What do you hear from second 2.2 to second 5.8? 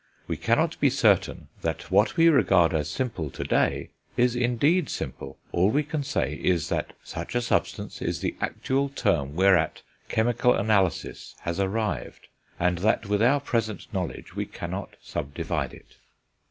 regard as simple to day is indeed simple; all